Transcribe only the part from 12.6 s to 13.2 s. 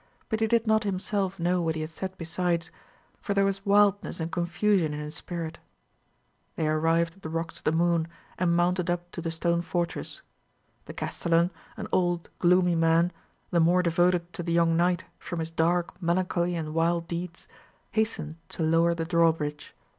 man,